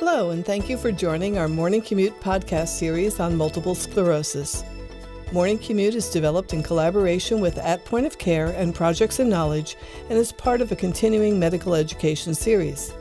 [0.00, 4.64] Hello, and thank you for joining our Morning Commute podcast series on multiple sclerosis.
[5.30, 9.76] Morning Commute is developed in collaboration with At Point of Care and Projects In Knowledge
[10.08, 12.94] and is part of a continuing medical education series.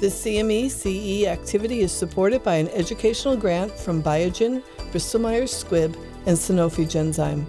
[0.00, 5.94] This CME CE activity is supported by an educational grant from Biogen, Bristol Myers Squibb,
[6.24, 7.44] and Sanofi Genzyme.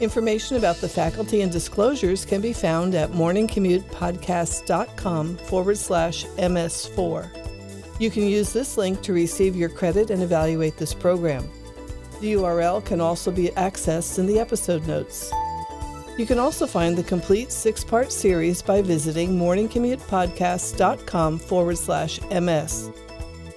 [0.00, 7.53] Information about the faculty and disclosures can be found at morningcommutepodcast.com forward slash MS4.
[7.98, 11.48] You can use this link to receive your credit and evaluate this program.
[12.20, 15.32] The URL can also be accessed in the episode notes.
[16.16, 22.90] You can also find the complete six part series by visiting morningcommutepodcast.com forward slash MS.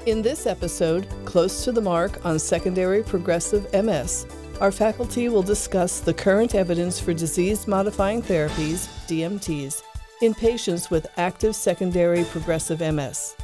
[0.07, 4.25] In this episode, Close to the Mark on Secondary Progressive MS,
[4.59, 9.83] our faculty will discuss the current evidence for disease modifying therapies, DMTs,
[10.23, 13.36] in patients with active secondary progressive MS.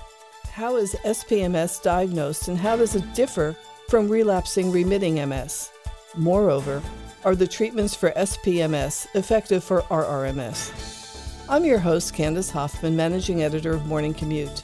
[0.54, 3.56] How is SPMS diagnosed and how does it differ
[3.90, 5.72] from relapsing remitting MS?
[6.16, 6.80] Moreover,
[7.26, 11.42] are the treatments for SPMS effective for RRMS?
[11.50, 14.62] I'm your host, Candace Hoffman, managing editor of Morning Commute.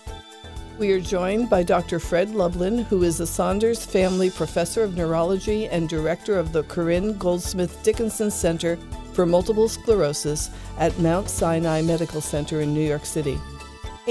[0.78, 2.00] We are joined by Dr.
[2.00, 7.18] Fred Lublin, who is the Saunders Family Professor of Neurology and Director of the Corinne
[7.18, 8.78] Goldsmith Dickinson Center
[9.14, 13.40] for Multiple Sclerosis at Mount Sinai Medical Center in New York City,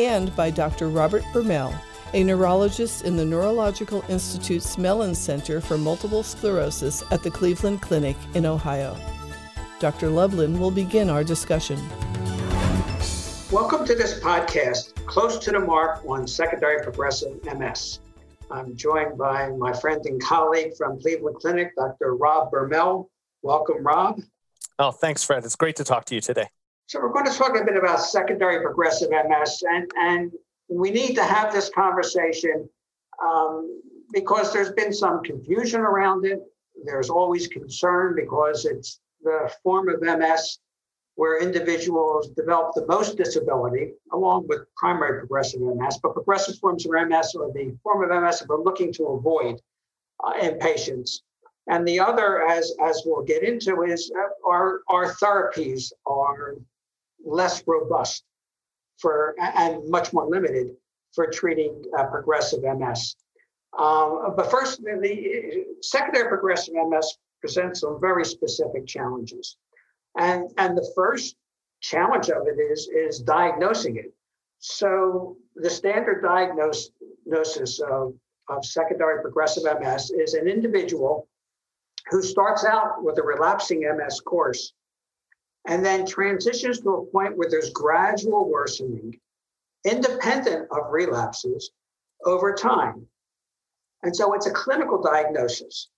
[0.06, 0.88] and by Dr.
[0.88, 1.74] Robert Bermel,
[2.14, 8.16] a neurologist in the Neurological Institute's Mellon Center for Multiple Sclerosis at the Cleveland Clinic
[8.34, 8.96] in Ohio.
[9.80, 10.08] Dr.
[10.08, 11.80] Lublin will begin our discussion.
[13.50, 17.98] Welcome to this podcast, Close to the Mark on Secondary Progressive MS.
[18.52, 22.14] I'm joined by my friend and colleague from Cleveland Clinic, Dr.
[22.14, 23.08] Rob Bermel.
[23.42, 24.20] Welcome, Rob.
[24.78, 25.44] Oh, thanks, Fred.
[25.44, 26.48] It's great to talk to you today.
[26.88, 30.32] So, we're going to talk a bit about secondary progressive MS, and, and
[30.70, 32.66] we need to have this conversation
[33.22, 36.40] um, because there's been some confusion around it.
[36.86, 40.60] There's always concern because it's the form of MS
[41.16, 45.98] where individuals develop the most disability, along with primary progressive MS.
[46.02, 49.60] But progressive forms of MS are the form of MS that we're looking to avoid
[50.24, 51.22] uh, in patients.
[51.66, 56.54] And the other, as, as we'll get into, is uh, our, our therapies are
[57.28, 58.24] less robust
[58.98, 60.70] for and much more limited
[61.14, 63.16] for treating uh, progressive MS.
[63.78, 69.56] Um, but first, the, secondary progressive MS presents some very specific challenges.
[70.16, 71.36] And, and the first
[71.80, 74.12] challenge of it is, is diagnosing it.
[74.58, 78.14] So the standard diagnosis of,
[78.48, 81.28] of secondary progressive MS is an individual
[82.10, 84.72] who starts out with a relapsing MS course
[85.68, 89.20] and then transitions to a point where there's gradual worsening,
[89.84, 91.70] independent of relapses
[92.24, 93.06] over time.
[94.02, 95.90] And so it's a clinical diagnosis.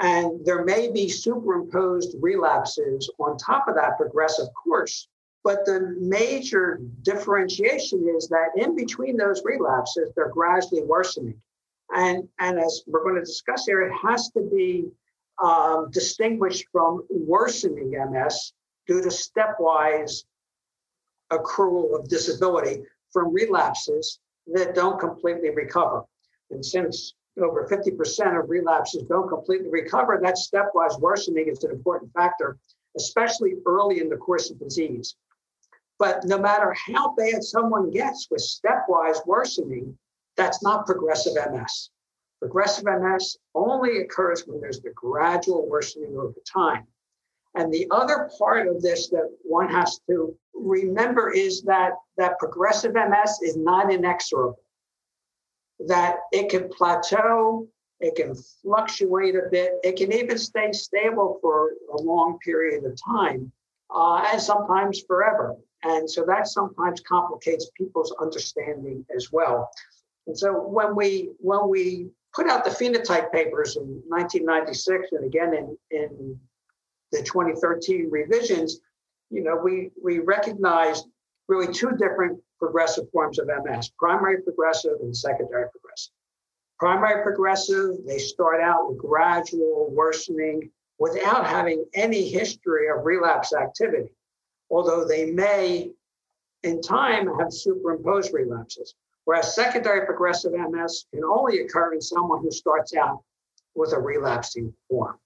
[0.00, 5.08] And there may be superimposed relapses on top of that progressive course.
[5.42, 11.40] But the major differentiation is that in between those relapses, they're gradually worsening.
[11.94, 14.86] And, and as we're going to discuss here, it has to be
[15.42, 18.52] um, distinguished from worsening MS
[18.86, 20.24] due to stepwise
[21.32, 26.04] accrual of disability from relapses that don't completely recover.
[26.50, 32.12] And since over 50% of relapses don't completely recover, that stepwise worsening is an important
[32.12, 32.58] factor,
[32.96, 35.16] especially early in the course of disease.
[35.98, 39.96] But no matter how bad someone gets with stepwise worsening,
[40.36, 41.90] that's not progressive MS.
[42.40, 46.86] Progressive MS only occurs when there's the gradual worsening over time.
[47.54, 52.94] And the other part of this that one has to remember is that that progressive
[52.94, 54.58] MS is not inexorable
[55.80, 57.66] that it can plateau,
[58.00, 62.98] it can fluctuate a bit, it can even stay stable for a long period of
[63.04, 63.50] time,
[63.94, 65.56] uh, and sometimes forever.
[65.82, 69.70] And so that sometimes complicates people's understanding as well.
[70.26, 75.54] And so when we when we put out the phenotype papers in 1996 and again
[75.54, 76.40] in, in
[77.14, 78.80] the 2013 revisions,
[79.30, 81.06] you know, we we recognized
[81.48, 86.12] really two different progressive forms of MS primary progressive and secondary progressive.
[86.78, 94.10] Primary progressive, they start out with gradual worsening without having any history of relapse activity,
[94.70, 95.90] although they may,
[96.62, 98.94] in time, have superimposed relapses.
[99.24, 103.22] Whereas secondary progressive MS can only occur in someone who starts out
[103.74, 105.18] with a relapsing form.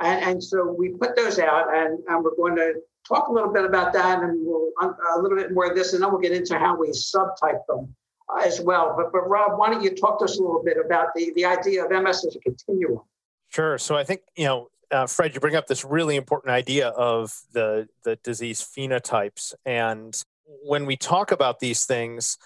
[0.00, 2.74] And, and so we put those out, and, and we're going to
[3.06, 6.02] talk a little bit about that and we'll a little bit more of this, and
[6.02, 7.94] then we'll get into how we subtype them
[8.42, 8.94] as well.
[8.96, 11.44] But, but Rob, why don't you talk to us a little bit about the, the
[11.44, 13.00] idea of MS as a continuum?
[13.48, 13.78] Sure.
[13.78, 17.32] So I think, you know, uh, Fred, you bring up this really important idea of
[17.52, 19.54] the, the disease phenotypes.
[19.64, 20.20] And
[20.64, 22.38] when we talk about these things,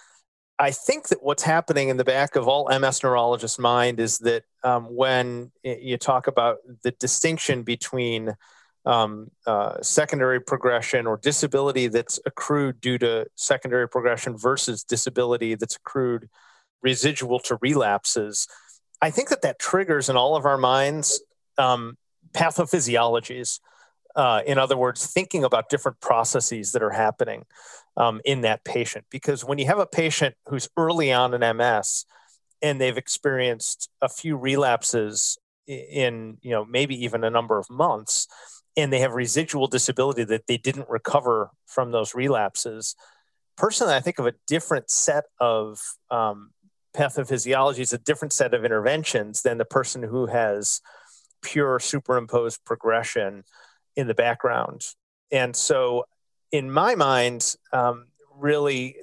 [0.58, 4.44] I think that what's happening in the back of all MS neurologists' mind is that
[4.62, 8.34] um, when you talk about the distinction between
[8.86, 15.76] um, uh, secondary progression or disability that's accrued due to secondary progression versus disability that's
[15.76, 16.28] accrued
[16.82, 18.46] residual to relapses,
[19.02, 21.20] I think that that triggers in all of our minds
[21.58, 21.96] um,
[22.32, 23.58] pathophysiologies.
[24.16, 27.44] Uh, in other words, thinking about different processes that are happening
[27.96, 29.04] um, in that patient.
[29.10, 32.04] Because when you have a patient who's early on in MS
[32.62, 38.28] and they've experienced a few relapses in, you know, maybe even a number of months,
[38.76, 42.94] and they have residual disability that they didn't recover from those relapses.
[43.56, 45.80] Personally, I think of a different set of
[46.10, 46.50] um,
[46.94, 50.80] pathophysiologies, a different set of interventions than the person who has
[51.42, 53.44] pure superimposed progression
[53.96, 54.82] in the background.
[55.30, 56.04] And so
[56.52, 58.06] in my mind, um,
[58.36, 58.96] really,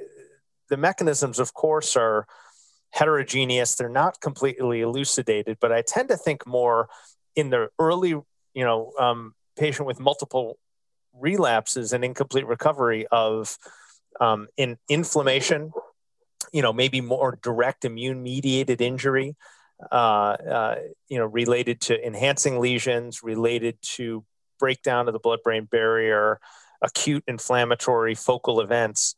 [0.70, 2.26] the mechanisms, of course, are
[2.92, 3.76] heterogeneous.
[3.76, 6.90] They're not completely elucidated, but I tend to think more
[7.36, 10.58] in the early, you know, um, patient with multiple
[11.14, 13.58] relapses and incomplete recovery of
[14.20, 15.72] um, in inflammation,
[16.52, 19.36] you know, maybe more direct immune mediated injury,
[19.92, 20.76] uh, uh,
[21.08, 24.24] you know, related to enhancing lesions, related to
[24.62, 26.40] breakdown of the blood brain barrier,
[26.82, 29.16] acute inflammatory focal events.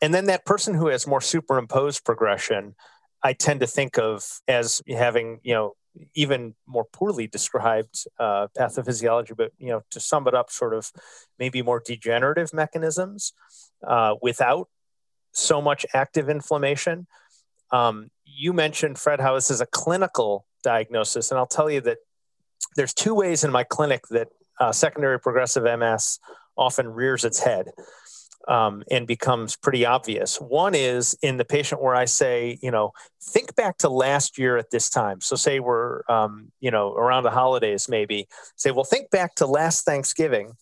[0.00, 2.74] And then that person who has more superimposed progression,
[3.22, 5.74] I tend to think of as having, you know,
[6.14, 10.90] even more poorly described uh, pathophysiology, but you know, to sum it up, sort of
[11.38, 13.32] maybe more degenerative mechanisms
[13.86, 14.68] uh, without
[15.32, 17.06] so much active inflammation.
[17.70, 21.98] Um, you mentioned Fred how this is a clinical diagnosis, and I'll tell you that
[22.76, 24.28] there's two ways in my clinic that
[24.60, 26.18] uh, secondary progressive MS
[26.56, 27.70] often rears its head
[28.48, 30.40] um, and becomes pretty obvious.
[30.40, 32.92] One is in the patient where I say, you know,
[33.22, 35.20] think back to last year at this time.
[35.20, 39.46] So say we're, um, you know, around the holidays, maybe say, well, think back to
[39.46, 40.52] last Thanksgiving.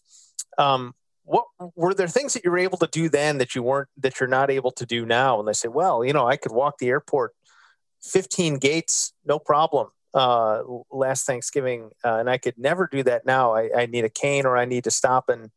[0.57, 0.95] Um,
[1.25, 4.21] what were there things that you were able to do then that you weren't that
[4.21, 5.39] you're not able to do now?
[5.39, 7.33] And they say, well, you know, I could walk the airport
[8.03, 9.89] 15 gates, no problem.
[10.15, 10.63] Uh,
[10.93, 13.53] last Thanksgiving, uh, and I could never do that now.
[13.53, 15.51] I, I need a cane or I need to stop and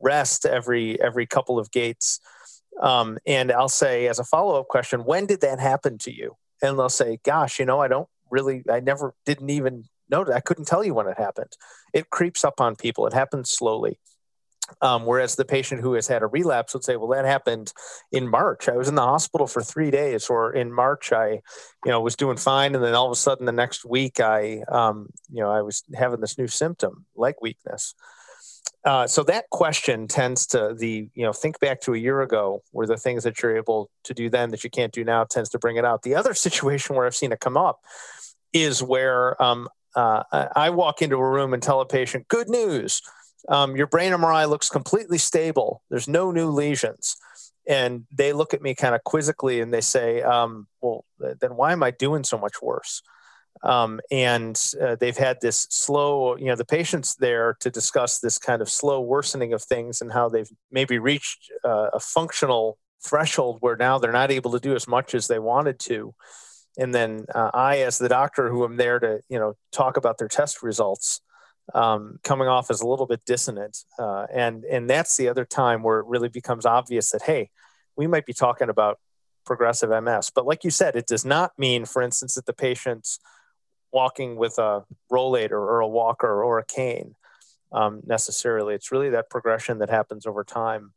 [0.00, 2.20] rest every every couple of gates.
[2.80, 6.36] Um, and I'll say as a follow up question, when did that happen to you?
[6.62, 10.26] And they'll say, gosh, you know, I don't really, I never didn't even know.
[10.32, 11.52] I couldn't tell you when it happened.
[11.92, 13.06] It creeps up on people.
[13.06, 13.98] It happens slowly.
[14.80, 17.72] Um, whereas the patient who has had a relapse would say, "Well, that happened
[18.10, 18.68] in March.
[18.68, 21.42] I was in the hospital for three days, or in March, I,
[21.84, 24.62] you know, was doing fine, and then all of a sudden, the next week, I,
[24.68, 27.94] um, you know, I was having this new symptom, leg weakness."
[28.84, 32.62] Uh, so that question tends to the you know think back to a year ago
[32.72, 35.48] where the things that you're able to do then that you can't do now tends
[35.48, 37.80] to bring it out the other situation where i've seen it come up
[38.52, 40.24] is where um, uh,
[40.56, 43.02] i walk into a room and tell a patient good news
[43.48, 45.82] um, your brain mri looks completely stable.
[45.90, 47.16] There's no new lesions.
[47.68, 51.72] And they look at me kind of quizzically and they say um, well then why
[51.72, 53.02] am i doing so much worse?
[53.62, 58.38] Um, and uh, they've had this slow, you know, the patients there to discuss this
[58.38, 63.58] kind of slow worsening of things and how they've maybe reached uh, a functional threshold
[63.60, 66.14] where now they're not able to do as much as they wanted to.
[66.78, 70.18] And then uh, I, as the doctor who am there to, you know, talk about
[70.18, 71.20] their test results,
[71.74, 73.78] um, coming off as a little bit dissonant.
[73.98, 77.50] Uh, and and that's the other time where it really becomes obvious that hey,
[77.96, 78.98] we might be talking about
[79.44, 80.30] progressive MS.
[80.34, 83.18] But like you said, it does not mean, for instance, that the patients
[83.92, 87.14] walking with a rollator or a walker or a cane
[87.72, 88.74] um, necessarily.
[88.74, 90.92] It's really that progression that happens over time.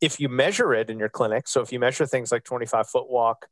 [0.00, 3.10] If you measure it in your clinic, so if you measure things like 25 foot
[3.10, 3.46] walk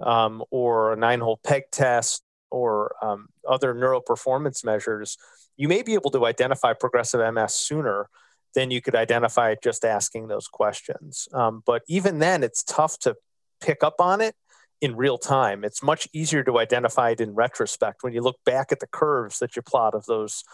[0.00, 5.18] um, or a nine hole peg test or um, other neural performance measures,
[5.60, 8.08] you may be able to identify progressive MS sooner
[8.54, 11.28] than you could identify it just asking those questions.
[11.34, 13.14] Um, but even then, it's tough to
[13.60, 14.34] pick up on it
[14.80, 15.62] in real time.
[15.62, 19.38] It's much easier to identify it in retrospect when you look back at the curves
[19.40, 20.44] that you plot of those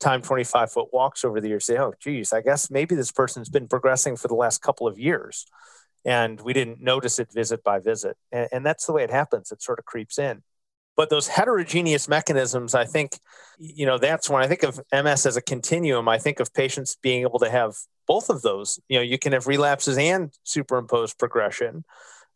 [0.00, 1.66] time 25 foot walks over the years.
[1.66, 4.98] Say, oh, geez, I guess maybe this person's been progressing for the last couple of
[4.98, 5.44] years
[6.06, 8.16] and we didn't notice it visit by visit.
[8.32, 9.52] And, and that's the way it happens.
[9.52, 10.42] It sort of creeps in.
[10.96, 13.18] But those heterogeneous mechanisms, I think,
[13.58, 16.08] you know, that's when I think of MS as a continuum.
[16.08, 17.74] I think of patients being able to have
[18.06, 18.78] both of those.
[18.88, 21.84] You know, you can have relapses and superimposed progression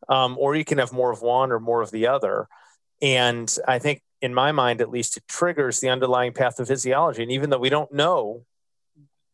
[0.08, 2.48] um, or you can have more of one or more of the other.
[3.00, 7.22] And I think, in my mind at least, it triggers the underlying pathophysiology.
[7.22, 8.44] And even though we don't know,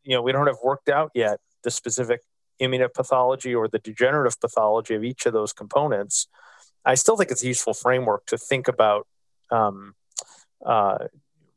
[0.02, 2.20] you know, we don't have worked out yet the specific
[2.60, 6.28] immunopathology or the degenerative pathology of each of those components,
[6.84, 9.06] I still think it's a useful framework to think about
[9.54, 9.94] um,
[10.64, 10.98] uh,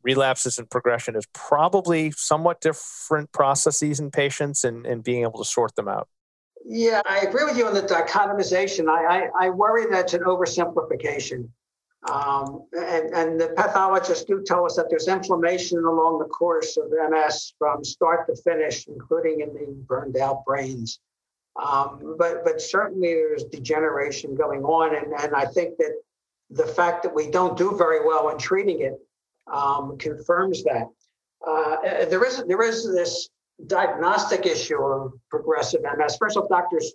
[0.03, 5.49] relapses and progression is probably somewhat different processes in patients and, and being able to
[5.49, 6.07] sort them out.
[6.65, 8.89] Yeah, I agree with you on the dichotomization.
[8.89, 11.49] I, I, I worry that's an oversimplification.
[12.09, 16.91] Um, and, and the pathologists do tell us that there's inflammation along the course of
[16.91, 20.99] MS from start to finish, including in the burned out brains.
[21.61, 24.95] Um, but, but certainly there's degeneration going on.
[24.95, 25.93] And, and I think that
[26.49, 28.99] the fact that we don't do very well in treating it
[29.51, 30.87] um, confirms that.
[31.45, 33.29] Uh, there is there is this
[33.65, 36.17] diagnostic issue of progressive MS.
[36.19, 36.93] First off, doctors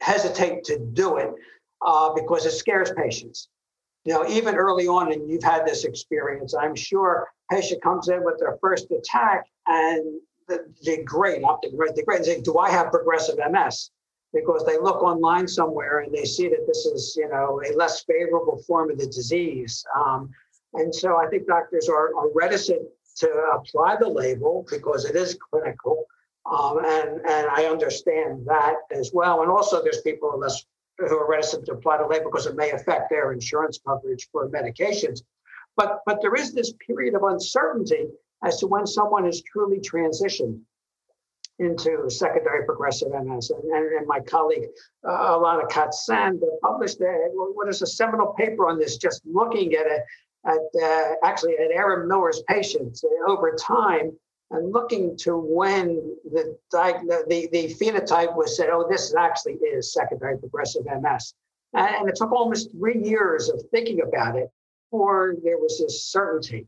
[0.00, 1.30] hesitate to do it
[1.84, 3.48] uh, because it scares patients.
[4.04, 8.24] You know, even early on, and you've had this experience, I'm sure patient comes in
[8.24, 10.20] with their first attack and
[10.84, 13.90] they great, not the great, the great, and say, do I have progressive MS?
[14.32, 18.02] Because they look online somewhere and they see that this is, you know, a less
[18.04, 19.84] favorable form of the disease.
[19.94, 20.30] Um,
[20.74, 22.82] and so I think doctors are, are reticent
[23.18, 26.06] to apply the label because it is clinical.
[26.50, 29.42] Um, and, and I understand that as well.
[29.42, 30.64] And also, there's people who are, less,
[30.98, 34.48] who are reticent to apply the label because it may affect their insurance coverage for
[34.48, 35.22] medications.
[35.76, 38.06] But, but there is this period of uncertainty
[38.44, 40.60] as to when someone is truly transitioned
[41.58, 43.50] into secondary progressive MS.
[43.50, 44.68] And, and, and my colleague,
[45.06, 49.86] uh, Ilana Katz-Sand, published a, what is a seminal paper on this, just looking at
[49.86, 50.02] it
[50.44, 54.10] at uh, actually at Aaron Miller's patients uh, over time
[54.50, 55.96] and looking to when
[56.30, 61.34] the, the, the phenotype was said, oh, this actually is secondary progressive MS.
[61.74, 64.50] And it took almost three years of thinking about it
[64.90, 66.66] before there was this certainty.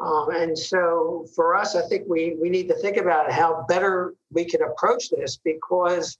[0.00, 4.14] Um, and so for us, I think we, we need to think about how better
[4.32, 6.16] we can approach this because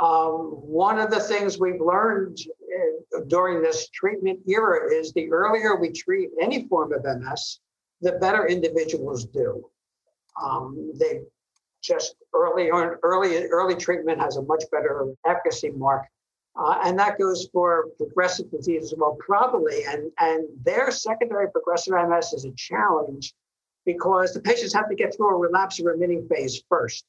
[0.00, 2.38] um, one of the things we've learned
[3.14, 7.58] uh, during this treatment era is the earlier we treat any form of MS,
[8.00, 9.68] the better individuals do.
[10.42, 11.20] Um, they
[11.82, 16.06] just early on, early early treatment has a much better efficacy mark,
[16.56, 19.84] uh, and that goes for progressive disease as well, probably.
[19.84, 23.34] And and their secondary progressive MS is a challenge
[23.86, 27.04] because the patients have to get through a relapse remitting phase first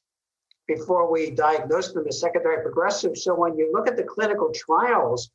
[0.68, 3.16] before we diagnose them as secondary progressive.
[3.16, 5.30] So when you look at the clinical trials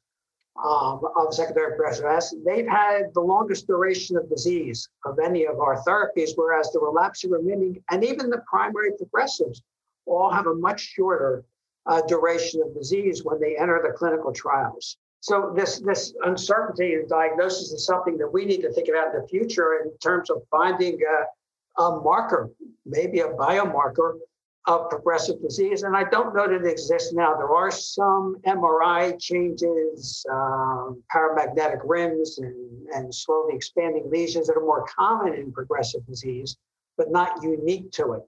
[0.63, 5.59] um, of secondary progressive MS, they've had the longest duration of disease of any of
[5.59, 9.61] our therapies, whereas the relapsing remitting and even the primary progressives
[10.05, 11.43] all have a much shorter
[11.87, 14.97] uh, duration of disease when they enter the clinical trials.
[15.21, 19.21] So this this uncertainty in diagnosis is something that we need to think about in
[19.21, 22.51] the future in terms of finding a, a marker,
[22.85, 24.19] maybe a biomarker
[24.67, 25.83] of progressive disease.
[25.83, 27.35] And I don't know that it exists now.
[27.35, 34.65] There are some MRI changes, um, paramagnetic rims, and, and slowly expanding lesions that are
[34.65, 36.57] more common in progressive disease,
[36.97, 38.23] but not unique to it.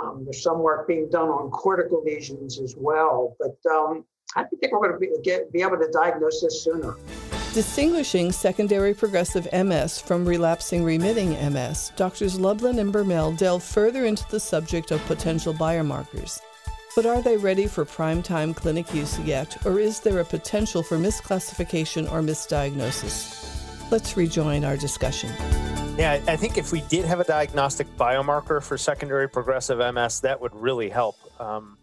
[0.00, 4.04] Um, there's some work being done on cortical lesions as well, but um,
[4.36, 6.96] I think we're going to be, get, be able to diagnose this sooner.
[7.52, 14.28] Distinguishing secondary progressive MS from relapsing remitting MS, Doctors Lublin and Bermel delve further into
[14.28, 16.40] the subject of potential biomarkers.
[16.96, 20.82] But are they ready for prime time clinic use yet, or is there a potential
[20.82, 23.90] for misclassification or misdiagnosis?
[23.90, 25.30] Let's rejoin our discussion.
[25.96, 30.40] Yeah, I think if we did have a diagnostic biomarker for secondary progressive MS, that
[30.40, 31.14] would really help.
[31.40, 31.78] Um,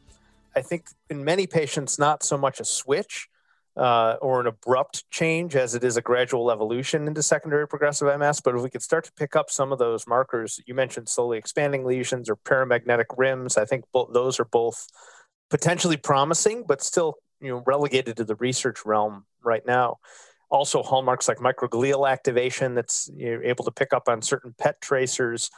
[0.53, 3.29] I think in many patients, not so much a switch,
[3.77, 8.41] uh, or an abrupt change as it is a gradual evolution into secondary progressive MS.
[8.41, 11.37] But if we could start to pick up some of those markers, you mentioned slowly
[11.37, 13.57] expanding lesions or paramagnetic rims.
[13.57, 14.87] I think both those are both
[15.49, 19.99] potentially promising, but still you know relegated to the research realm right now.
[20.51, 25.49] Also, hallmarks like microglial activation that's you're able to pick up on certain PET tracers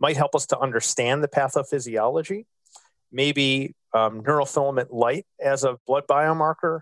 [0.00, 2.46] might help us to understand the pathophysiology.
[3.12, 6.80] Maybe um, neurofilament light as a blood biomarker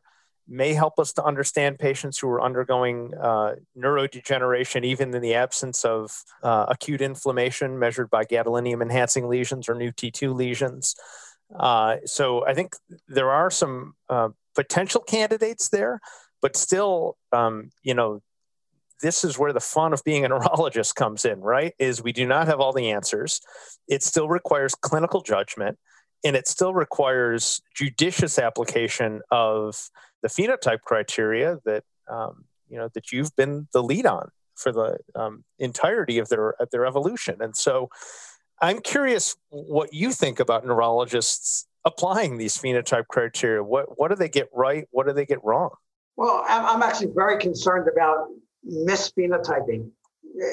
[0.48, 5.84] may help us to understand patients who are undergoing uh, neurodegeneration, even in the absence
[5.84, 10.94] of uh, acute inflammation measured by gadolinium enhancing lesions or new T2 lesions.
[11.54, 12.76] Uh, so I think
[13.08, 16.00] there are some uh, potential candidates there,
[16.40, 18.22] but still, um, you know,
[19.00, 21.74] this is where the fun of being a neurologist comes in, right?
[21.78, 23.40] Is we do not have all the answers.
[23.88, 25.78] It still requires clinical judgment
[26.24, 29.90] and it still requires judicious application of
[30.22, 34.98] the phenotype criteria that um, you know that you've been the lead on for the
[35.14, 37.36] um, entirety of their of their evolution.
[37.40, 37.88] And so,
[38.60, 43.62] I'm curious what you think about neurologists applying these phenotype criteria.
[43.62, 44.86] What what do they get right?
[44.90, 45.70] What do they get wrong?
[46.18, 48.26] Well, I'm actually very concerned about
[48.68, 49.88] misphenotyping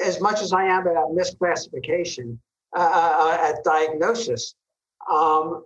[0.04, 2.38] as much as I am about misclassification
[2.76, 4.54] uh, uh, at diagnosis.
[5.10, 5.64] Um,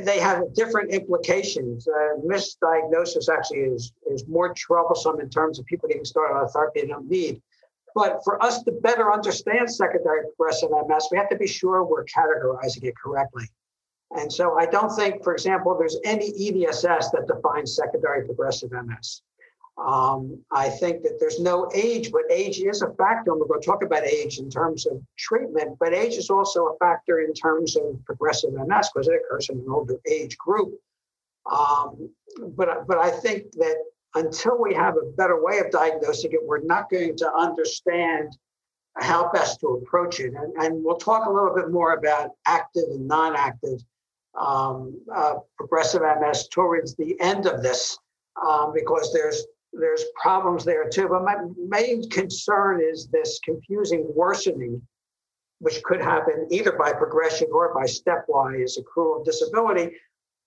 [0.00, 1.86] they have different implications.
[1.86, 6.80] Uh, misdiagnosis actually is, is more troublesome in terms of people getting started on therapy
[6.80, 7.42] they don't need.
[7.94, 12.06] But for us to better understand secondary progressive MS, we have to be sure we're
[12.06, 13.44] categorizing it correctly.
[14.12, 19.20] And so I don't think, for example, there's any EDSS that defines secondary progressive MS.
[19.76, 23.32] Um, I think that there's no age, but age is a factor.
[23.32, 26.66] And we're going to talk about age in terms of treatment, but age is also
[26.66, 30.74] a factor in terms of progressive MS because it occurs in an older age group.
[31.50, 32.08] Um,
[32.56, 33.76] but, but I think that
[34.14, 38.36] until we have a better way of diagnosing it, we're not going to understand
[38.96, 40.34] how best to approach it.
[40.34, 43.80] And, and we'll talk a little bit more about active and non active
[44.38, 47.98] um, uh, progressive MS towards the end of this.
[48.44, 49.44] Um, because there's
[49.78, 51.08] there's problems there too.
[51.08, 54.80] But my main concern is this confusing worsening,
[55.58, 59.96] which could happen either by progression or by stepwise accrual of disability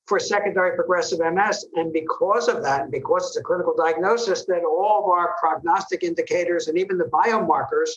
[0.06, 1.66] for secondary progressive MS.
[1.76, 6.04] And because of that, and because it's a clinical diagnosis, that all of our prognostic
[6.04, 7.90] indicators and even the biomarkers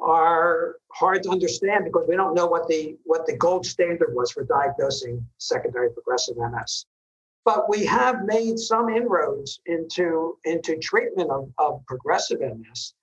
[0.00, 4.32] are hard to understand because we don't know what the what the gold standard was
[4.32, 6.86] for diagnosing secondary progressive MS
[7.44, 12.94] but we have made some inroads into into treatment of, of progressive MS.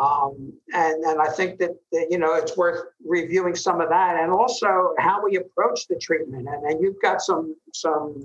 [0.00, 4.16] Um, and and I think that, that, you know it's worth reviewing some of that,
[4.16, 6.48] and also how we approach the treatment.
[6.48, 8.22] And, and you've got some some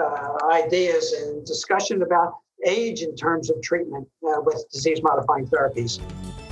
[0.00, 2.34] uh, ideas and discussion about
[2.66, 6.00] age in terms of treatment uh, with disease modifying therapies.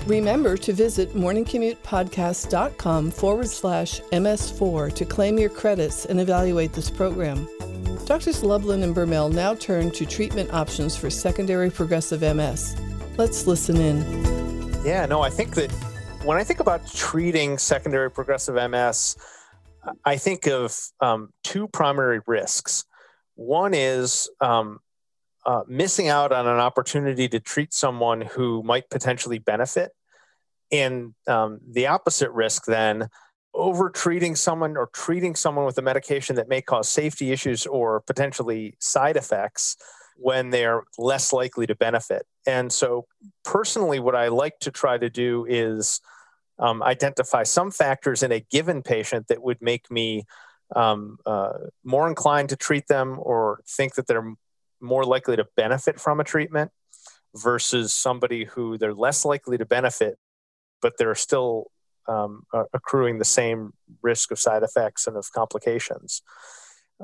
[0.06, 7.46] Remember to visit morningcommutepodcast.com forward slash MS4 to claim your credits and evaluate this program.
[8.06, 12.76] Doctors Lublin and Bermel now turn to treatment options for secondary progressive MS.
[13.16, 14.84] Let's listen in.
[14.84, 15.70] Yeah, no, I think that
[16.24, 19.16] when I think about treating secondary progressive MS,
[20.04, 22.84] I think of um, two primary risks.
[23.36, 24.80] One is um,
[25.46, 29.92] uh, missing out on an opportunity to treat someone who might potentially benefit.
[30.72, 33.08] And um, the opposite risk then
[33.52, 38.00] over treating someone or treating someone with a medication that may cause safety issues or
[38.00, 39.76] potentially side effects
[40.16, 42.26] when they're less likely to benefit.
[42.46, 43.06] And so,
[43.42, 46.00] personally, what I like to try to do is
[46.58, 50.24] um, identify some factors in a given patient that would make me
[50.76, 54.34] um, uh, more inclined to treat them or think that they're
[54.80, 56.70] more likely to benefit from a treatment
[57.34, 60.18] versus somebody who they're less likely to benefit,
[60.82, 61.70] but they're still
[62.08, 66.22] um, accruing the same risk of side effects and of complications.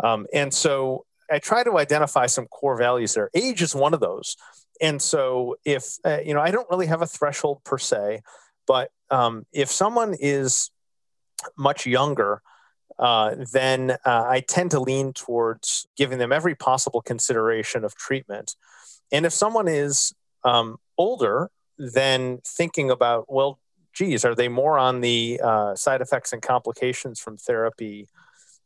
[0.03, 3.31] Um, and so I try to identify some core values there.
[3.35, 4.37] Age is one of those.
[4.81, 8.23] And so if, uh, you know, I don't really have a threshold per se,
[8.67, 10.71] but um, if someone is
[11.57, 12.43] much younger,
[12.99, 18.57] uh, then uh, I tend to lean towards giving them every possible consideration of treatment.
[19.13, 23.59] And if someone is um, older, then thinking about, well,
[23.93, 28.09] geez, are they more on the uh, side effects and complications from therapy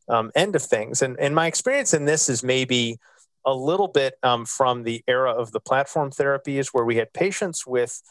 [0.09, 1.03] um, end of things?
[1.03, 2.99] And, and my experience in this is maybe
[3.45, 7.67] a little bit um, from the era of the platform therapies where we had patients
[7.67, 8.03] with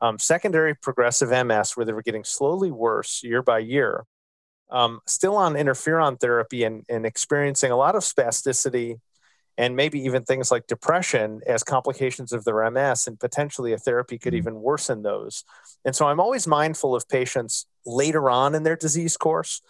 [0.00, 4.04] um, secondary progressive MS where they were getting slowly worse year by year,
[4.72, 8.98] um, still on interferon therapy and, and experiencing a lot of spasticity
[9.58, 14.18] and maybe even things like depression as complications of their MS, and potentially a therapy
[14.18, 14.38] could mm-hmm.
[14.38, 15.44] even worsen those.
[15.84, 19.60] And so I'm always mindful of patients later on in their disease course,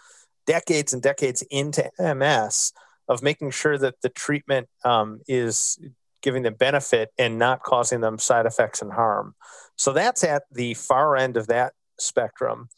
[0.46, 2.72] decades and decades into MS,
[3.08, 5.80] of making sure that the treatment um, is
[6.22, 9.34] giving them benefit and not causing them side effects and harm.
[9.76, 12.68] So that's at the far end of that spectrum.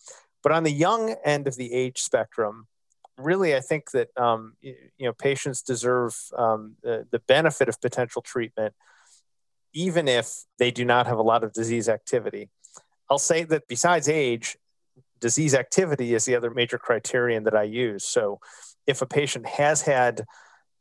[0.44, 2.68] But on the young end of the age spectrum,
[3.16, 8.20] really, I think that um, you, know patients deserve um, the, the benefit of potential
[8.20, 8.74] treatment,
[9.72, 12.50] even if they do not have a lot of disease activity.
[13.10, 14.56] I'll say that besides age,
[15.18, 18.04] disease activity is the other major criterion that I use.
[18.04, 18.38] So,
[18.86, 20.26] if a patient has had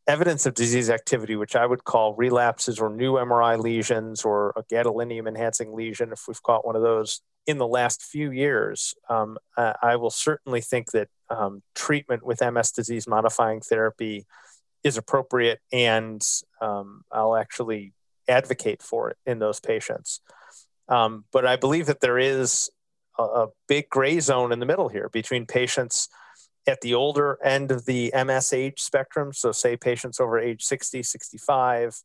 [0.08, 4.63] evidence of disease activity, which I would call relapses or new MRI lesions or a
[4.63, 9.38] gadolinium enhancing lesion, if we've caught one of those in the last few years, um,
[9.58, 14.25] I will certainly think that um, treatment with MS disease modifying therapy
[14.84, 16.21] is appropriate, and
[16.62, 17.93] um, I'll actually
[18.27, 20.21] advocate for it in those patients.
[20.88, 22.69] Um, but I believe that there is
[23.17, 26.10] a, a, big gray zone in the middle here between patients
[26.67, 29.32] at the older end of the MS age spectrum.
[29.34, 32.01] So, say patients over age 60, 65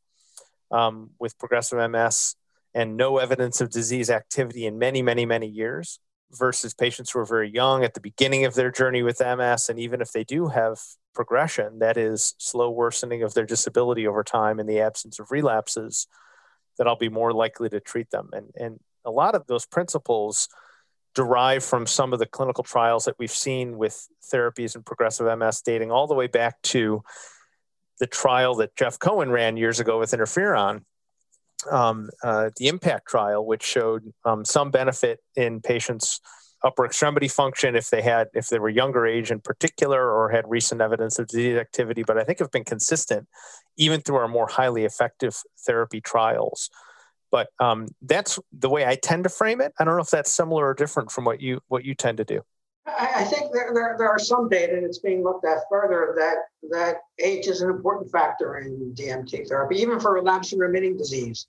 [0.70, 2.36] um, with progressive MS
[2.74, 5.98] and no evidence of disease activity in many, many, many years
[6.32, 9.68] versus patients who are very young at the beginning of their journey with MS.
[9.68, 10.78] And even if they do have
[11.14, 16.06] progression, that is slow worsening of their disability over time in the absence of relapses,
[16.76, 18.30] that I'll be more likely to treat them.
[18.32, 20.48] And, and a lot of those principles
[21.14, 25.62] derive from some of the clinical trials that we've seen with therapies in progressive MS
[25.62, 27.02] dating all the way back to
[27.98, 30.82] the trial that Jeff Cohen ran years ago with interferon
[31.70, 36.20] um, uh, the impact trial, which showed um, some benefit in patients'
[36.64, 40.44] upper extremity function if they had if they were younger age in particular or had
[40.48, 43.28] recent evidence of disease activity, but I think have been consistent
[43.76, 46.68] even through our more highly effective therapy trials.
[47.30, 49.72] But um, that's the way I tend to frame it.
[49.78, 52.24] I don't know if that's similar or different from what you what you tend to
[52.24, 52.42] do.
[52.96, 56.36] I, think there, there, there, are some data that's being looked at further that
[56.70, 61.46] that age is an important factor in DMT therapy, even for relapse and remitting disease,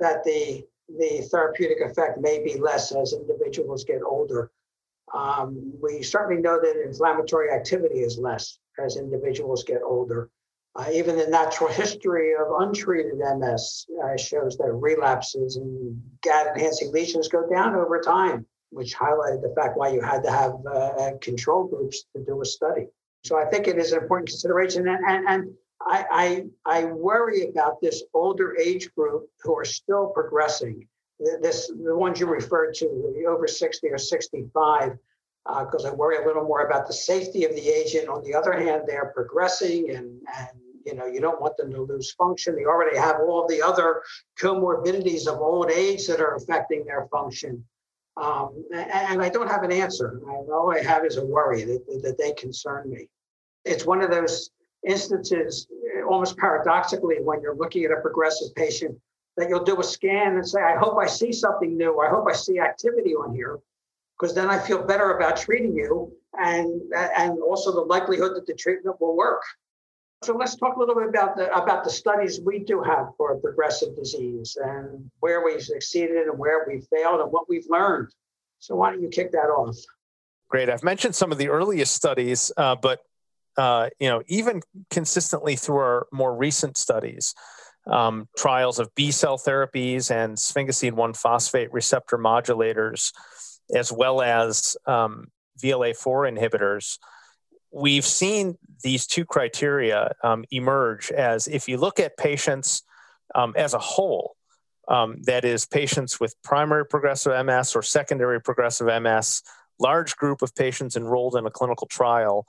[0.00, 0.64] that the
[0.98, 4.50] the therapeutic effect may be less as individuals get older.
[5.14, 10.30] Um, we certainly know that inflammatory activity is less as individuals get older.
[10.76, 16.92] Uh, even the natural history of untreated MS uh, shows that relapses and GAD enhancing
[16.92, 21.10] lesions go down over time which highlighted the fact why you had to have uh,
[21.20, 22.86] control groups to do a study.
[23.24, 24.88] So I think it is an important consideration.
[24.88, 30.08] And, and, and I, I, I worry about this older age group who are still
[30.08, 30.86] progressing.
[31.40, 34.92] This the ones you referred to, the over 60 or 65,
[35.44, 38.08] because uh, I worry a little more about the safety of the agent.
[38.08, 40.48] On the other hand, they're progressing and, and
[40.84, 42.54] you know you don't want them to lose function.
[42.54, 44.02] They already have all the other
[44.40, 47.64] comorbidities of old age that are affecting their function.
[48.20, 50.20] Um, and I don't have an answer.
[50.26, 53.08] All I have is a worry that, that they concern me.
[53.64, 54.50] It's one of those
[54.86, 55.68] instances,
[56.08, 58.98] almost paradoxically, when you're looking at a progressive patient,
[59.36, 62.00] that you'll do a scan and say, I hope I see something new.
[62.00, 63.58] I hope I see activity on here,
[64.18, 66.82] because then I feel better about treating you and,
[67.16, 69.42] and also the likelihood that the treatment will work.
[70.22, 73.36] So let's talk a little bit about the about the studies we do have for
[73.36, 78.08] progressive disease and where we've succeeded and where we've failed and what we've learned.
[78.58, 79.76] So why don't you kick that off?
[80.48, 80.68] Great.
[80.68, 83.00] I've mentioned some of the earliest studies, uh, but
[83.56, 87.34] uh, you know, even consistently through our more recent studies,
[87.86, 93.12] um, trials of B cell therapies and sphingosine 1 phosphate receptor modulators,
[93.74, 95.26] as well as um,
[95.62, 96.98] VLA4 inhibitors,
[97.70, 102.82] we've seen these two criteria um, emerge as if you look at patients
[103.34, 104.36] um, as a whole,
[104.88, 109.42] um, that is, patients with primary progressive MS or secondary progressive MS,
[109.78, 112.46] large group of patients enrolled in a clinical trial.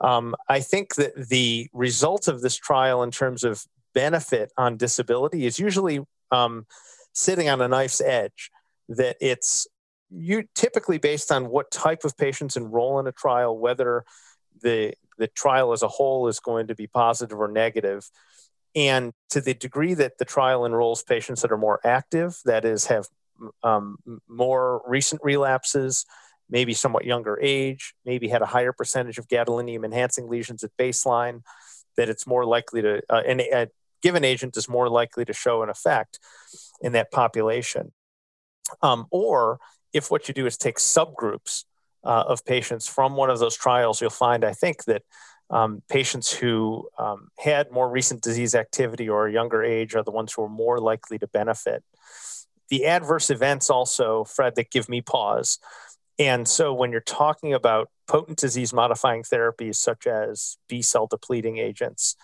[0.00, 3.62] Um, I think that the result of this trial in terms of
[3.94, 6.66] benefit on disability is usually um,
[7.12, 8.50] sitting on a knife's edge,
[8.88, 9.66] that it's
[10.10, 14.04] you typically based on what type of patients enroll in a trial, whether
[14.62, 18.10] the the trial as a whole is going to be positive or negative.
[18.74, 22.86] And to the degree that the trial enrolls patients that are more active, that is,
[22.86, 23.06] have
[23.62, 23.98] um,
[24.28, 26.06] more recent relapses,
[26.48, 31.42] maybe somewhat younger age, maybe had a higher percentage of gadolinium enhancing lesions at baseline,
[31.96, 33.68] that it's more likely to, uh, and a
[34.02, 36.18] given agent is more likely to show an effect
[36.80, 37.92] in that population.
[38.80, 39.60] Um, or
[39.92, 41.64] if what you do is take subgroups
[42.04, 45.02] uh, of patients from one of those trials, you'll find, I think, that
[45.50, 50.10] um, patients who um, had more recent disease activity or a younger age are the
[50.10, 51.84] ones who are more likely to benefit.
[52.70, 55.58] The adverse events also, Fred, that give me pause.
[56.18, 61.58] And so when you're talking about potent disease modifying therapies such as B cell depleting
[61.58, 62.16] agents,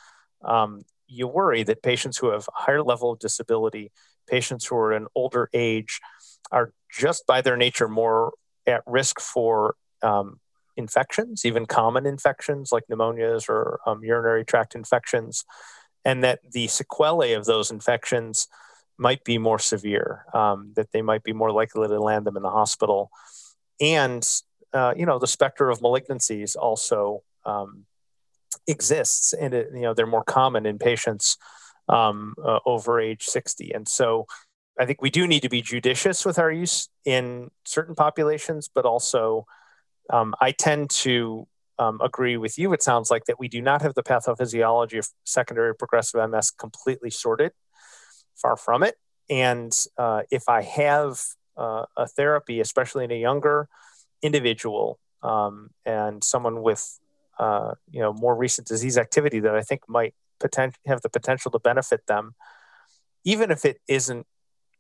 [0.45, 3.93] um, you worry that patients who have a higher level of disability,
[4.27, 6.01] patients who are an older age,
[6.51, 8.33] are just by their nature more
[8.69, 10.39] at risk for um,
[10.77, 15.45] infections, even common infections like pneumonias or um, urinary tract infections,
[16.05, 18.47] and that the sequelae of those infections
[18.97, 22.43] might be more severe, um, that they might be more likely to land them in
[22.43, 23.11] the hospital.
[23.81, 24.27] And,
[24.73, 27.85] uh, you know, the specter of malignancies also um,
[28.67, 31.37] exists, and, it, you know, they're more common in patients
[31.89, 33.73] um, uh, over age 60.
[33.73, 34.27] And so,
[34.79, 38.85] I think we do need to be judicious with our use in certain populations, but
[38.85, 39.47] also
[40.11, 41.47] um, I tend to
[41.79, 42.73] um, agree with you.
[42.73, 47.11] It sounds like that we do not have the pathophysiology of secondary progressive MS completely
[47.11, 47.53] sorted.
[48.37, 48.95] Far from it.
[49.29, 51.21] And uh, if I have
[51.57, 53.69] uh, a therapy, especially in a younger
[54.23, 56.99] individual um, and someone with
[57.39, 61.51] uh, you know more recent disease activity that I think might potent- have the potential
[61.51, 62.35] to benefit them,
[63.25, 64.27] even if it isn't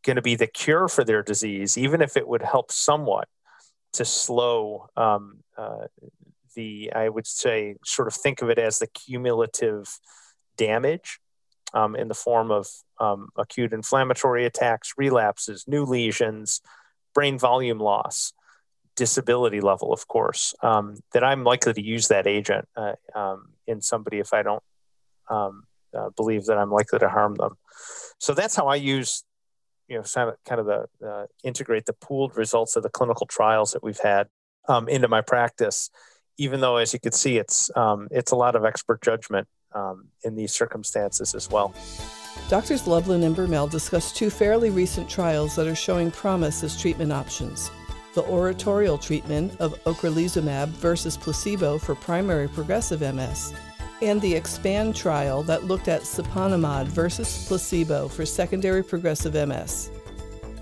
[0.04, 3.28] going to be the cure for their disease, even if it would help somewhat
[3.94, 5.86] to slow um, uh,
[6.54, 9.98] the, I would say, sort of think of it as the cumulative
[10.56, 11.20] damage
[11.72, 12.66] um, in the form of
[12.98, 16.60] um, acute inflammatory attacks, relapses, new lesions,
[17.14, 18.32] brain volume loss,
[18.96, 23.80] disability level, of course, um, that I'm likely to use that agent uh, um, in
[23.80, 24.62] somebody if I don't
[25.30, 25.62] um,
[25.96, 27.56] uh, believe that I'm likely to harm them.
[28.18, 29.22] So that's how I use,
[29.88, 33.82] you know, kind of, the uh, integrate the pooled results of the clinical trials that
[33.82, 34.28] we've had
[34.68, 35.90] um, into my practice.
[36.36, 40.08] Even though, as you can see, it's um, it's a lot of expert judgment um,
[40.22, 41.74] in these circumstances as well.
[42.48, 47.12] Doctors Lublin and Bermel discussed two fairly recent trials that are showing promise as treatment
[47.12, 47.70] options.
[48.14, 53.52] The Oratorio treatment of ocrelizumab versus placebo for primary progressive MS,
[54.00, 59.90] and the EXPAND trial that looked at siponimod versus placebo for secondary progressive MS.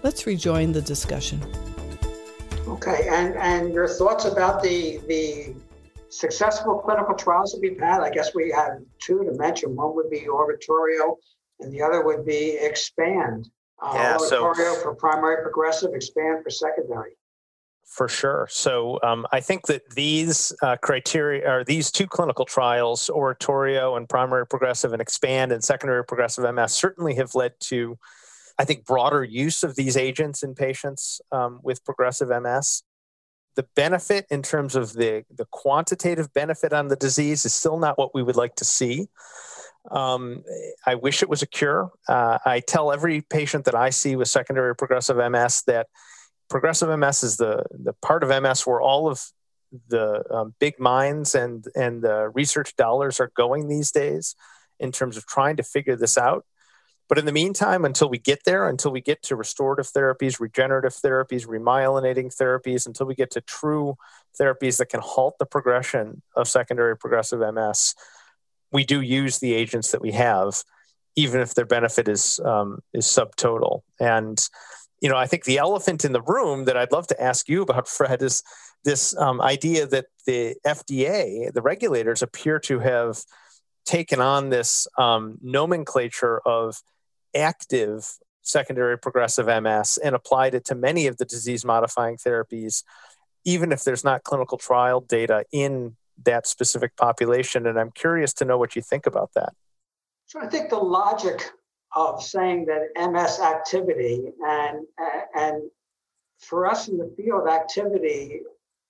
[0.02, 1.40] Let's rejoin the discussion.
[2.66, 5.54] Okay, and, and your thoughts about the, the
[6.08, 8.00] successful clinical trials that we've had?
[8.00, 9.76] I guess we have two to mention.
[9.76, 11.16] One would be Oratorio
[11.60, 13.48] and the other would be expand.
[13.82, 17.16] Uh, yeah, oratorio so, for primary progressive, expand for secondary.
[17.86, 18.48] For sure.
[18.50, 24.08] So um, I think that these uh, criteria or these two clinical trials, oratorio and
[24.08, 27.96] primary progressive and expand and secondary progressive MS, certainly have led to,
[28.58, 32.82] I think, broader use of these agents in patients um, with progressive MS.
[33.54, 37.96] The benefit in terms of the, the quantitative benefit on the disease is still not
[37.96, 39.06] what we would like to see.
[39.92, 40.42] Um,
[40.84, 41.92] I wish it was a cure.
[42.08, 45.86] Uh, I tell every patient that I see with secondary progressive MS that
[46.48, 49.24] progressive MS is the the part of MS where all of
[49.88, 54.34] the um, big minds and and the research dollars are going these days
[54.78, 56.44] in terms of trying to figure this out.
[57.08, 60.92] But in the meantime, until we get there, until we get to restorative therapies, regenerative
[60.92, 63.96] therapies, remyelinating therapies, until we get to true
[64.40, 67.94] therapies that can halt the progression of secondary progressive MS,
[68.72, 70.62] we do use the agents that we have,
[71.14, 73.82] even if their benefit is um, is subtotal.
[74.00, 74.38] And
[75.00, 77.62] you know, I think the elephant in the room that I'd love to ask you
[77.62, 78.42] about, Fred, is
[78.84, 83.18] this um, idea that the FDA, the regulators, appear to have
[83.84, 86.82] taken on this um, nomenclature of
[87.34, 92.84] active secondary progressive MS and applied it to many of the disease modifying therapies,
[93.44, 97.66] even if there's not clinical trial data in that specific population.
[97.66, 99.52] And I'm curious to know what you think about that.
[100.26, 101.50] So I think the logic
[101.96, 104.86] of saying that MS activity and
[105.34, 105.62] and
[106.38, 108.42] for us in the field activity,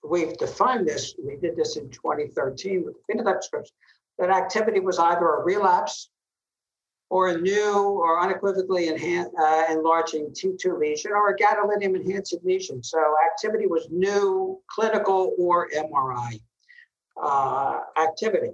[0.03, 1.15] we've defined this.
[1.25, 3.71] We did this in 2013 with phenotype scripts.
[4.19, 6.11] That activity was either a relapse
[7.09, 12.83] or a new or unequivocally enhan- uh, enlarging T2 lesion or a gadolinium enhancing lesion.
[12.83, 12.99] So
[13.33, 16.41] activity was new, clinical, or MRI
[17.23, 18.51] uh, activity.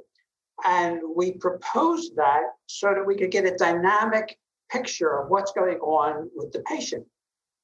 [0.64, 4.38] And we proposed that so that we could get a dynamic
[4.72, 7.06] picture of what's going on with the patient.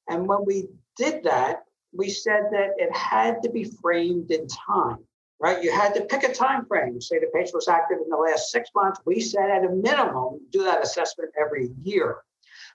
[0.07, 0.67] And when we
[0.97, 4.99] did that, we said that it had to be framed in time,
[5.39, 5.63] right?
[5.63, 7.01] You had to pick a time frame.
[7.01, 8.99] Say the patient was active in the last six months.
[9.05, 12.17] We said at a minimum, do that assessment every year.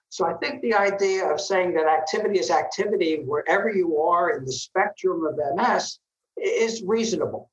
[0.09, 4.45] So I think the idea of saying that activity is activity wherever you are in
[4.45, 5.99] the spectrum of MS
[6.37, 7.51] is reasonable.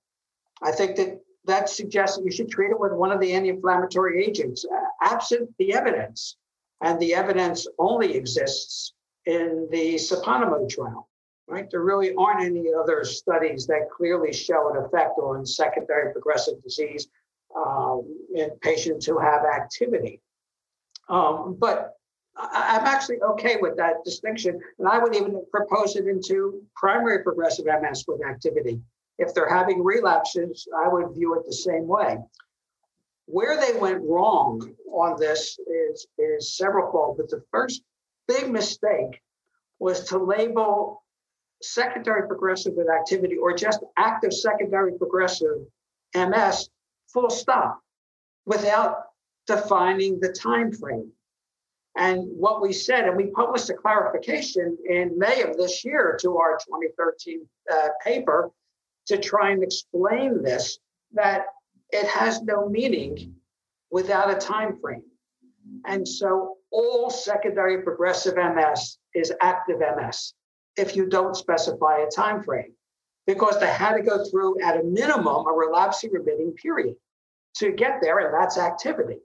[0.61, 4.23] I think that that suggests that you should treat it with one of the anti-inflammatory
[4.23, 6.37] agents, uh, absent the evidence.
[6.81, 8.93] And the evidence only exists
[9.25, 11.07] in the siponimod trial,
[11.47, 11.69] right?
[11.69, 17.07] There really aren't any other studies that clearly show an effect on secondary progressive disease
[17.55, 20.21] um, in patients who have activity.
[21.09, 21.93] Um, but
[22.35, 24.59] I, I'm actually okay with that distinction.
[24.79, 28.81] And I would even propose it into primary progressive MS with activity
[29.21, 32.17] if they're having relapses, I would view it the same way.
[33.25, 37.81] Where they went wrong on this is, is several fold, but the first
[38.27, 39.21] big mistake
[39.79, 41.03] was to label
[41.61, 45.65] secondary progressive with activity or just active secondary progressive
[46.15, 46.69] MS
[47.13, 47.79] full stop
[48.45, 49.05] without
[49.47, 51.11] defining the time frame.
[51.97, 56.37] And what we said, and we published a clarification in May of this year to
[56.37, 58.49] our 2013 uh, paper,
[59.07, 60.79] to try and explain this
[61.13, 61.47] that
[61.91, 63.35] it has no meaning
[63.89, 65.03] without a time frame.
[65.85, 70.33] And so all secondary progressive MS is active MS
[70.77, 72.73] if you don't specify a time frame
[73.27, 76.95] because they had to go through at a minimum a relapsing remitting period
[77.55, 79.17] to get there and that's activity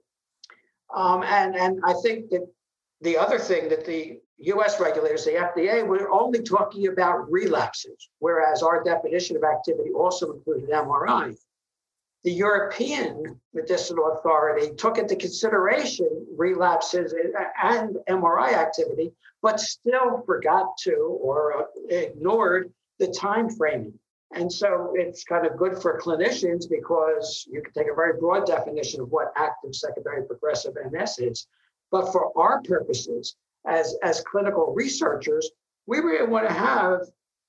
[0.95, 2.45] um, and and i think that
[3.01, 8.61] the other thing that the us regulators the fda were only talking about relapses whereas
[8.61, 11.35] our definition of activity also included mri
[12.27, 17.15] the European Medicinal Authority took into consideration relapses
[17.63, 23.97] and MRI activity, but still forgot to or ignored the time framing.
[24.33, 28.45] And so it's kind of good for clinicians because you can take a very broad
[28.45, 31.47] definition of what active secondary progressive MS is.
[31.91, 35.49] But for our purposes, as, as clinical researchers,
[35.85, 37.03] we really want to have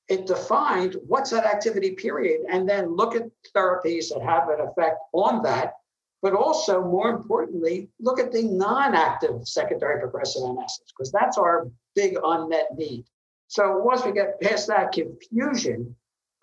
[0.09, 4.99] it defined what's that activity period and then look at therapies that have an effect
[5.13, 5.75] on that
[6.23, 12.17] but also more importantly look at the non-active secondary progressive ms because that's our big
[12.25, 13.05] unmet need.
[13.49, 15.97] So once we get past that confusion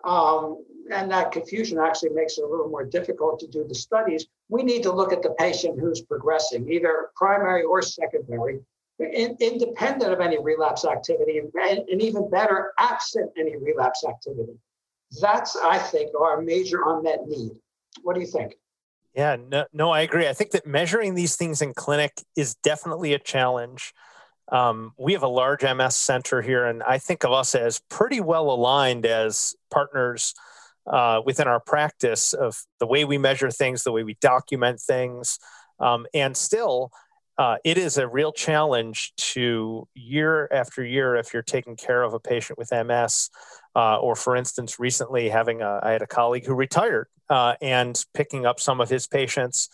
[0.04, 4.26] um, and that confusion actually makes it a little more difficult to do the studies
[4.48, 8.60] we need to look at the patient who's progressing either primary or secondary
[8.98, 11.52] in, independent of any relapse activity, and,
[11.88, 14.54] and even better, absent any relapse activity.
[15.20, 17.52] That's, I think, our major unmet need.
[18.02, 18.54] What do you think?
[19.14, 20.28] Yeah, no, no, I agree.
[20.28, 23.94] I think that measuring these things in clinic is definitely a challenge.
[24.52, 28.20] Um, we have a large MS center here, and I think of us as pretty
[28.20, 30.34] well aligned as partners
[30.86, 35.38] uh, within our practice of the way we measure things, the way we document things,
[35.80, 36.92] um, and still
[37.38, 42.14] uh, it is a real challenge to year after year if you're taking care of
[42.14, 43.30] a patient with MS,
[43.74, 48.02] uh, or for instance, recently having a, I had a colleague who retired uh, and
[48.14, 49.68] picking up some of his patients,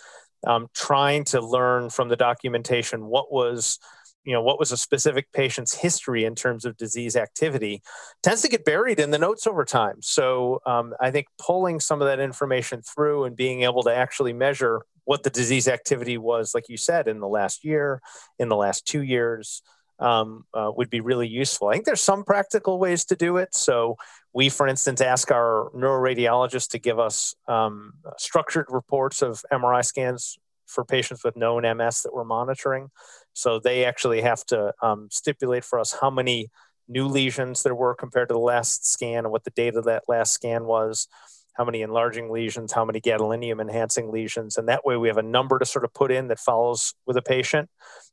[0.45, 3.79] um, trying to learn from the documentation what was
[4.25, 7.83] you know what was a specific patient's history in terms of disease activity
[8.23, 9.97] tends to get buried in the notes over time.
[10.01, 14.33] So um, i think pulling some of that information through and being able to actually
[14.33, 18.01] measure what the disease activity was, like you said, in the last year,
[18.39, 19.61] in the last two years,
[19.99, 21.69] um, uh, would be really useful.
[21.69, 23.55] I think there's some practical ways to do it.
[23.55, 23.97] So
[24.33, 30.39] we, for instance, ask our neuroradiologists to give us um, structured reports of MRI scans
[30.67, 32.89] for patients with known MS that we're monitoring.
[33.35, 36.49] So they actually have to um, stipulate for us how many
[36.89, 40.05] new lesions there were compared to the last scan and what the date of that
[40.09, 41.07] last scan was
[41.55, 44.57] how many enlarging lesions, how many gadolinium enhancing lesions.
[44.57, 47.17] And that way we have a number to sort of put in that follows with
[47.17, 47.69] a patient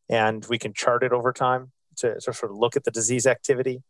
[0.10, 3.26] and we can chart it over time to, to sort of look at the disease
[3.26, 3.84] activity.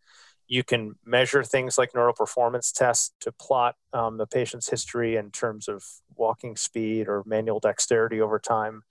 [0.48, 5.32] You can measure things like neural performance tests to plot um, the patient's history in
[5.32, 5.84] terms of
[6.16, 8.84] walking speed or manual dexterity over time.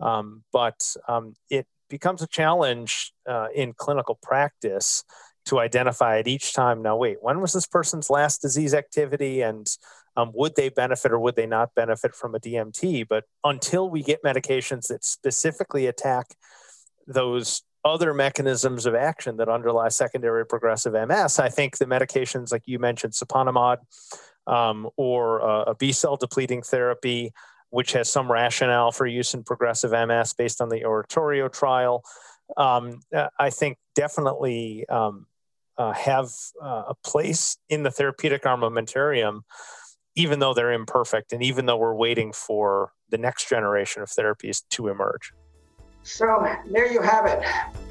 [0.00, 5.04] Um, but um, it becomes a challenge uh, in clinical practice
[5.46, 6.82] to identify it each time.
[6.82, 9.42] Now, wait, when was this person's last disease activity?
[9.42, 9.68] And
[10.16, 13.06] um, would they benefit or would they not benefit from a DMT?
[13.08, 16.34] But until we get medications that specifically attack
[17.06, 22.62] those other mechanisms of action that underlie secondary progressive MS, I think the medications like
[22.66, 23.78] you mentioned, siponimod,
[24.48, 27.32] um, or uh, a B cell depleting therapy,
[27.70, 32.02] which has some rationale for use in progressive MS based on the oratorio trial.
[32.56, 33.00] Um,
[33.38, 35.26] I think definitely um,
[35.78, 36.30] uh, have
[36.62, 39.40] uh, a place in the therapeutic armamentarium,
[40.14, 44.62] even though they're imperfect and even though we're waiting for the next generation of therapies
[44.70, 45.32] to emerge.
[46.02, 47.44] So there you have it.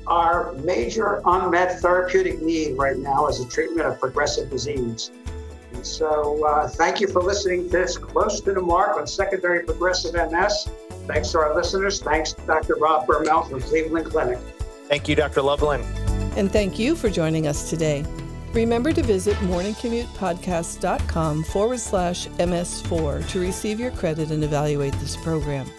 [0.07, 5.11] Our major unmet therapeutic need right now is the treatment of progressive disease.
[5.73, 9.65] And so uh, thank you for listening to this close to the mark on secondary
[9.65, 10.69] progressive MS.
[11.07, 12.01] Thanks to our listeners.
[12.01, 12.75] Thanks to Dr.
[12.75, 14.39] Rob Bermel from Cleveland Clinic.
[14.87, 15.41] Thank you, Dr.
[15.41, 15.83] Lublin.
[16.35, 18.05] And thank you for joining us today.
[18.53, 25.69] Remember to visit morningcommutepodcast.com forward slash MS4 to receive your credit and evaluate this program.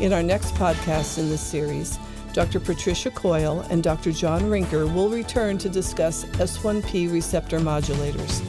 [0.00, 1.98] In our next podcast in this series,
[2.32, 2.60] Dr.
[2.60, 4.12] Patricia Coyle and Dr.
[4.12, 8.40] John Rinker will return to discuss S1P receptor modulators.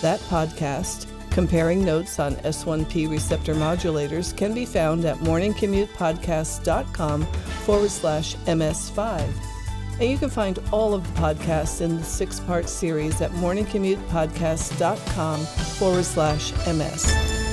[0.00, 8.36] That podcast, comparing notes on S1P receptor modulators, can be found at morningcommutepodcast.com forward slash
[8.36, 9.53] MS5.
[10.00, 15.40] And you can find all of the podcasts in the six part series at morningcommutepodcast.com
[15.40, 17.43] forward slash MS.